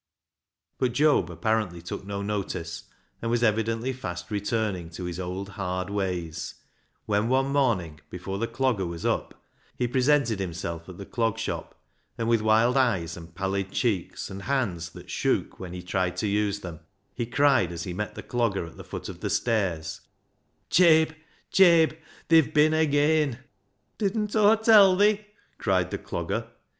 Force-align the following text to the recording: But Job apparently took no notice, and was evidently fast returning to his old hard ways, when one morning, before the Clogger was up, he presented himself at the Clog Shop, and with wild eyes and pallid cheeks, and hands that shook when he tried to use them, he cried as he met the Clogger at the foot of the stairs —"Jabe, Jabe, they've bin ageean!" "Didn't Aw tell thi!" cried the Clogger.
But 0.79 0.93
Job 0.93 1.29
apparently 1.29 1.79
took 1.79 2.07
no 2.07 2.23
notice, 2.23 2.85
and 3.21 3.29
was 3.29 3.43
evidently 3.43 3.93
fast 3.93 4.31
returning 4.31 4.89
to 4.89 5.03
his 5.03 5.19
old 5.19 5.49
hard 5.49 5.91
ways, 5.91 6.55
when 7.05 7.27
one 7.29 7.49
morning, 7.51 7.99
before 8.09 8.39
the 8.39 8.47
Clogger 8.47 8.87
was 8.87 9.05
up, 9.05 9.39
he 9.77 9.87
presented 9.87 10.39
himself 10.39 10.89
at 10.89 10.97
the 10.97 11.05
Clog 11.05 11.37
Shop, 11.37 11.79
and 12.17 12.27
with 12.27 12.41
wild 12.41 12.77
eyes 12.77 13.15
and 13.15 13.35
pallid 13.35 13.71
cheeks, 13.71 14.31
and 14.31 14.41
hands 14.41 14.89
that 14.89 15.11
shook 15.11 15.59
when 15.59 15.71
he 15.71 15.83
tried 15.83 16.17
to 16.17 16.27
use 16.27 16.61
them, 16.61 16.79
he 17.13 17.27
cried 17.27 17.71
as 17.71 17.83
he 17.83 17.93
met 17.93 18.15
the 18.15 18.23
Clogger 18.23 18.65
at 18.67 18.77
the 18.77 18.83
foot 18.83 19.07
of 19.07 19.19
the 19.19 19.29
stairs 19.29 20.01
—"Jabe, 20.71 21.11
Jabe, 21.51 21.93
they've 22.27 22.51
bin 22.51 22.71
ageean!" 22.73 23.37
"Didn't 23.99 24.35
Aw 24.35 24.55
tell 24.55 24.97
thi!" 24.97 25.27
cried 25.59 25.91
the 25.91 25.99
Clogger. 25.99 26.47